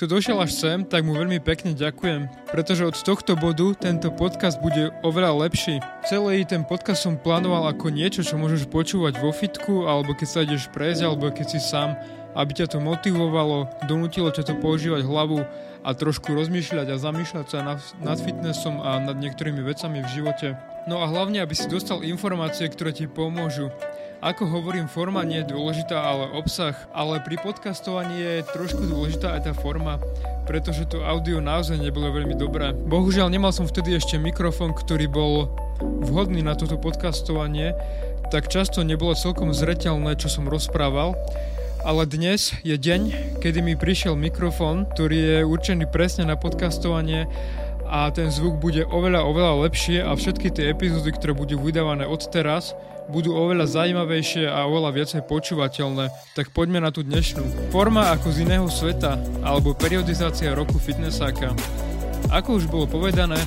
[0.00, 4.56] Kto došiel až sem, tak mu veľmi pekne ďakujem, pretože od tohto bodu tento podcast
[4.64, 5.76] bude oveľa lepší.
[6.08, 10.40] Celý ten podcast som plánoval ako niečo, čo môžeš počúvať vo fitku, alebo keď sa
[10.40, 12.00] ideš prejsť, alebo keď si sám,
[12.32, 15.44] aby ťa to motivovalo, donútilo ťa to používať hlavu
[15.84, 20.56] a trošku rozmýšľať a zamýšľať sa nad, nad fitnessom a nad niektorými vecami v živote.
[20.88, 23.68] No a hlavne, aby si dostal informácie, ktoré ti pomôžu.
[24.20, 26.76] Ako hovorím, forma nie je dôležitá, ale obsah.
[26.92, 29.96] Ale pri podcastovaní je trošku dôležitá aj tá forma,
[30.44, 32.76] pretože to audio naozaj nebolo veľmi dobré.
[32.76, 35.48] Bohužiaľ nemal som vtedy ešte mikrofón, ktorý bol
[35.80, 37.72] vhodný na toto podcastovanie,
[38.28, 41.16] tak často nebolo celkom zreteľné, čo som rozprával.
[41.80, 47.24] Ale dnes je deň, kedy mi prišiel mikrofón, ktorý je určený presne na podcastovanie
[47.90, 52.22] a ten zvuk bude oveľa, oveľa lepšie a všetky tie epizódy, ktoré budú vydávané od
[52.30, 52.78] teraz,
[53.10, 56.06] budú oveľa zaujímavejšie a oveľa viacej počúvateľné,
[56.38, 57.74] tak poďme na tú dnešnú.
[57.74, 61.50] Forma ako z iného sveta, alebo periodizácia roku fitnessáka.
[62.30, 63.42] Ako už bolo povedané,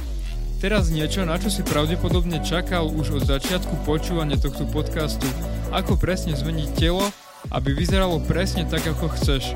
[0.60, 5.24] teraz niečo, na čo si pravdepodobne čakal už od začiatku počúvania tohto podcastu.
[5.72, 7.08] Ako presne zmeniť telo,
[7.48, 9.56] aby vyzeralo presne tak, ako chceš.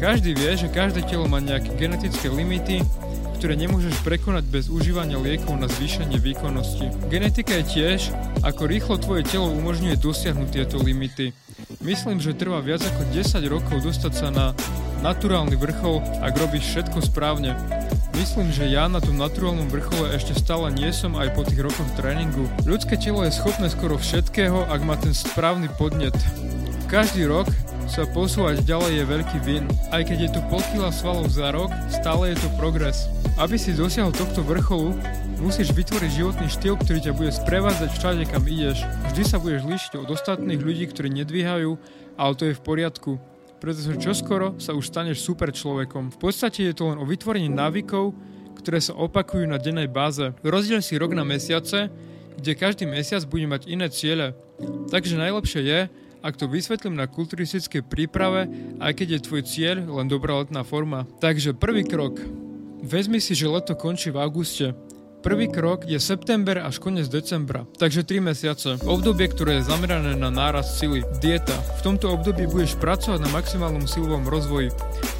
[0.00, 2.80] Každý vie, že každé telo má nejaké genetické limity,
[3.44, 6.88] ktoré nemôžeš prekonať bez užívania liekov na zvýšenie výkonnosti.
[7.12, 8.00] Genetika je tiež,
[8.40, 11.36] ako rýchlo tvoje telo umožňuje dosiahnuť tieto limity.
[11.84, 14.56] Myslím, že trvá viac ako 10 rokov dostať sa na
[15.04, 17.52] naturálny vrchol, ak robíš všetko správne.
[18.16, 21.90] Myslím, že ja na tom naturálnom vrchole ešte stále nie som aj po tých rokoch
[22.00, 22.48] tréningu.
[22.64, 26.16] Ľudské telo je schopné skoro všetkého, ak má ten správny podnet.
[26.88, 27.52] Každý rok
[27.88, 29.64] sa posúvať ďalej je veľký win.
[29.92, 33.06] Aj keď je tu pol kila svalov za rok, stále je to progres.
[33.36, 34.96] Aby si dosiahol tohto vrcholu,
[35.38, 38.82] musíš vytvoriť životný štýl, ktorý ťa bude sprevádzať všade, kam ideš.
[39.12, 41.70] Vždy sa budeš líšiť od ostatných ľudí, ktorí nedvíhajú,
[42.16, 43.20] ale to je v poriadku
[43.64, 46.12] pretože čoskoro sa už staneš super človekom.
[46.12, 48.12] V podstate je to len o vytvorení návykov,
[48.60, 50.36] ktoré sa opakujú na dennej báze.
[50.44, 51.88] Rozdiel si rok na mesiace,
[52.36, 54.36] kde každý mesiac bude mať iné ciele.
[54.92, 55.80] Takže najlepšie je,
[56.24, 58.48] ak to vysvetlím na kulturistickej príprave,
[58.80, 61.04] aj keď je tvoj cieľ len dobrá letná forma.
[61.20, 62.16] Takže prvý krok.
[62.80, 64.72] Vezmi si, že leto končí v auguste.
[65.20, 68.76] Prvý krok je september až koniec decembra, takže 3 mesiace.
[68.84, 71.00] Obdobie, ktoré je zamerané na nárast sily.
[71.20, 71.56] Dieta.
[71.80, 74.68] V tomto období budeš pracovať na maximálnom silovom rozvoji.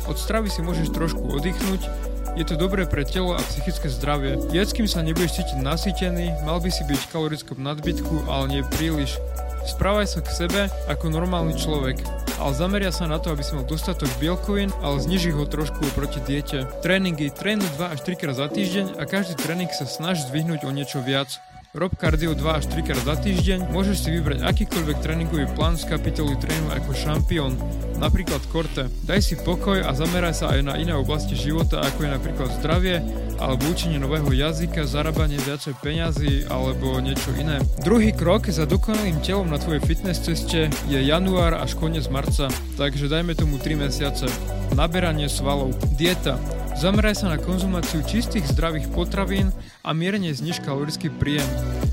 [0.05, 1.89] Od stravy si môžeš trošku oddychnúť,
[2.35, 4.39] je to dobré pre telo a psychické zdravie.
[4.51, 9.23] Jedz, sa nebudeš cítiť nasýtený, mal by si byť v kalorickom nadbytku, ale nie príliš.
[9.65, 12.03] Správaj sa k sebe ako normálny človek,
[12.37, 16.21] ale zameria sa na to, aby si mal dostatok bielkovín, ale zniží ho trošku oproti
[16.27, 16.69] diete.
[16.85, 20.75] Tréningy trénuj 2 až 3 krát za týždeň a každý tréning sa snaž zdvihnúť o
[20.75, 21.41] niečo viac.
[21.75, 25.91] Rob kardio 2 až 3 krát za týždeň, môžeš si vybrať akýkoľvek tréningový plán z
[25.91, 27.59] kapitoly trénu ako šampión,
[27.99, 28.87] napríklad korte.
[29.03, 33.03] Daj si pokoj a zameraj sa aj na iné oblasti života, ako je napríklad zdravie,
[33.43, 37.59] alebo učenie nového jazyka, zarábanie viacej peňazí alebo niečo iné.
[37.83, 43.11] Druhý krok za dokonalým telom na tvojej fitness ceste je január až koniec marca, takže
[43.11, 44.31] dajme tomu 3 mesiace.
[44.79, 46.39] Naberanie svalov, dieta,
[46.75, 49.55] Zameraj sa na konzumáciu čistých zdravých potravín
[49.87, 51.47] a mierne zniž kalorický príjem.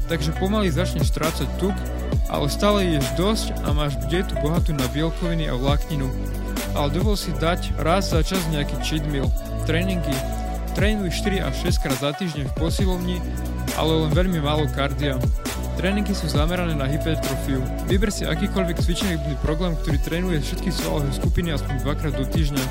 [0.09, 1.77] Takže pomaly začneš strácať tuk,
[2.33, 6.09] ale stále ješ dosť a máš dietu bohatú na bielkoviny a vlákninu.
[6.73, 9.29] Ale dovol si dať raz za čas nejaký cheat meal.
[9.69, 10.17] Tréningy.
[10.73, 13.17] Trénuj 4 až 6 krát za týždeň v posilovni,
[13.77, 15.19] ale len veľmi málo kardia.
[15.77, 17.61] Tréningy sú zamerané na hypertrofiu.
[17.85, 19.15] Vyber si akýkoľvek cvičený
[19.45, 22.65] program, ktorý trénuje všetky svalové skupiny aspoň dvakrát do týždňa.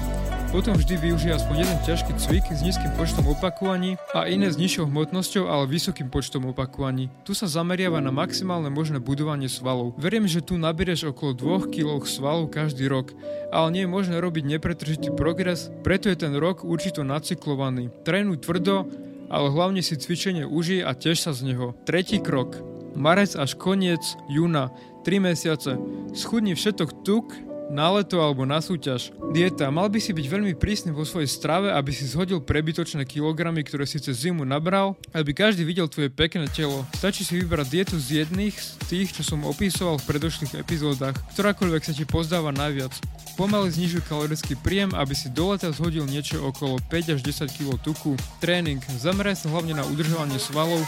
[0.50, 4.90] Potom vždy využije aspoň jeden ťažký cvik s nízkym počtom opakovaní a iné s nižšou
[4.90, 7.06] hmotnosťou, ale vysokým počtom opakovaní.
[7.22, 9.94] Tu sa zameriava na maximálne možné budovanie svalov.
[9.94, 13.14] Verím, že tu naberieš okolo 2 kg svalov každý rok,
[13.54, 17.94] ale nie je možné robiť nepretržitý progres, preto je ten rok určito nacyklovaný.
[18.02, 18.90] Trénuj tvrdo,
[19.30, 21.78] ale hlavne si cvičenie užij a tiež sa z neho.
[21.86, 22.58] Tretí krok.
[22.98, 24.74] Marec až koniec júna.
[25.06, 25.78] 3 mesiace.
[26.10, 27.38] Schudni všetok tuk,
[27.70, 29.14] na leto alebo na súťaž.
[29.30, 29.70] Dieta.
[29.70, 33.86] Mal by si byť veľmi prísny vo svojej strave, aby si zhodil prebytočné kilogramy, ktoré
[33.86, 36.82] si cez zimu nabral, aby každý videl tvoje pekné telo.
[36.98, 41.82] Stačí si vybrať dietu z jedných z tých, čo som opísoval v predošlých epizódach, ktorákoľvek
[41.86, 42.90] sa ti pozdáva najviac.
[43.38, 47.78] Pomaly znižuj kalorický príjem, aby si do leta zhodil niečo okolo 5 až 10 kg
[47.80, 48.18] tuku.
[48.42, 48.82] Tréning.
[48.98, 50.82] Zameraj sa hlavne na udržovanie svalov,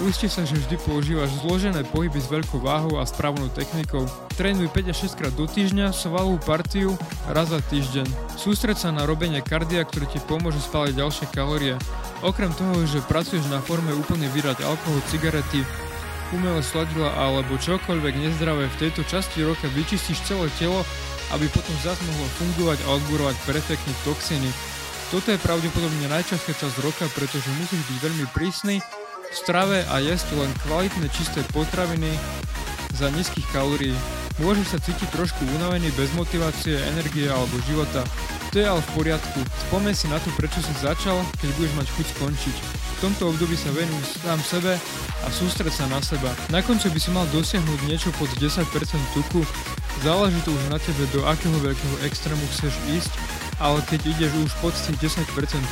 [0.00, 4.08] Uisti sa, že vždy používaš zložené pohyby s veľkou váhou a správnou technikou.
[4.40, 6.96] Trénuj 5 až 6 krát do týždňa, svalovú partiu
[7.28, 8.08] raz za týždeň.
[8.40, 11.76] Sústreď sa na robenie kardia, ktoré ti pomôže spáliť ďalšie kalórie.
[12.24, 15.60] Okrem toho, že pracuješ na forme úplne vyrať alkohol, cigarety,
[16.32, 20.80] umelé sladila alebo čokoľvek nezdravé v tejto časti roka vyčistíš celé telo,
[21.36, 24.48] aby potom zase mohlo fungovať a odburovať perfektne toxiny.
[25.12, 28.80] Toto je pravdepodobne najčastšia časť roka, pretože musíš byť veľmi prísny
[29.32, 32.12] v strave a jesť len kvalitné čisté potraviny
[32.92, 33.96] za nízkych kalórií.
[34.40, 38.04] Môžeš sa cítiť trošku unavený bez motivácie, energie alebo života.
[38.52, 39.40] To je ale v poriadku.
[39.68, 42.56] Spomeň si na to, prečo si začal, keď budeš mať chuť skončiť.
[42.60, 44.76] V tomto období sa venuj sám sebe
[45.24, 46.28] a sústred sa na seba.
[46.52, 48.68] Na konci by si mal dosiahnuť niečo pod 10%
[49.16, 49.40] tuku,
[50.04, 53.12] záleží to už na tebe, do akého veľkého extrému chceš ísť,
[53.58, 55.26] ale keď ideš už pod tých 10%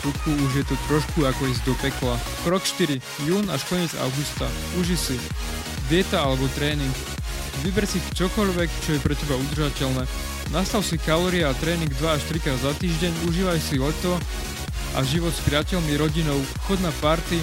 [0.05, 2.17] tuku, už je to trošku ako ísť do pekla.
[2.45, 3.01] Krok 4.
[3.25, 4.49] Jún až koniec augusta.
[4.77, 5.17] Uži si.
[5.89, 6.93] Dieta alebo tréning.
[7.61, 10.05] Vyber si čokoľvek, čo je pre teba udržateľné.
[10.51, 14.19] Nastav si kalórie a tréning 2 až 3 krát za týždeň, užívaj si leto
[14.97, 17.39] a život s priateľmi, rodinou, chod na party,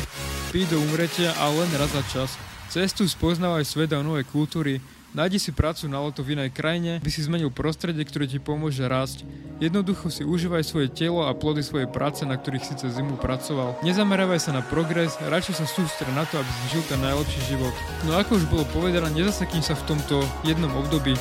[0.51, 2.29] pí do umretia a len raz za čas.
[2.67, 4.83] Cestuj, spoznávaj svet a nové kultúry,
[5.17, 8.85] Nájdi si prácu na leto v inej krajine, by si zmenil prostredie, ktoré ti pomôže
[8.85, 9.25] rásť.
[9.57, 13.81] Jednoducho si užívaj svoje telo a plody svojej práce, na ktorých síce zimu pracoval.
[13.81, 17.73] Nezamerávaj sa na progres, radšej sa sústred na to, aby si žil ten najlepší život.
[18.05, 21.17] No ako už bolo povedané, nezasekni sa v tomto jednom období.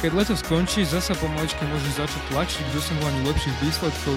[0.00, 4.16] Keď leto skončí, zasa pomaličky môžeš začať tlačiť k dosahovaniu lepších výsledkov.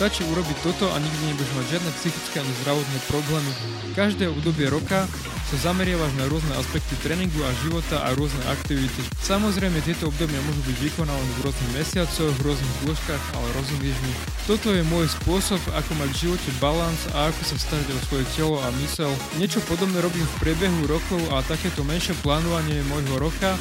[0.00, 3.52] Stačí urobiť toto a nikdy nebudeš mať žiadne psychické ani zdravotné problémy.
[3.92, 5.04] Každé obdobie roka
[5.52, 8.96] sa zameriavaš na rôzne aspekty tréningu a života a rôzne aktivity.
[9.20, 14.12] Samozrejme tieto obdobia môžu byť vykonávané v rôznych mesiacoch, v rôznych dĺžkach, ale rozumieš mi.
[14.48, 18.24] Toto je môj spôsob, ako mať v živote balans a ako sa starať o svoje
[18.32, 19.12] telo a mysel.
[19.36, 23.52] Niečo podobné robím v priebehu rokov a takéto menšie plánovanie môjho roka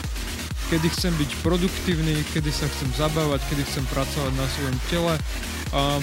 [0.69, 5.13] kedy chcem byť produktívny, kedy sa chcem zabávať, kedy chcem pracovať na svojom tele.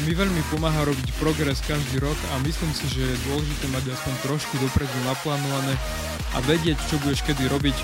[0.06, 4.14] Mi veľmi pomáha robiť progres každý rok a myslím si, že je dôležité mať aspoň
[4.22, 5.74] trošku dopredu naplánované
[6.34, 7.74] a vedieť, čo budeš kedy robiť.